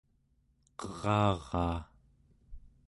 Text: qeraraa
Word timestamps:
qeraraa 0.79 1.79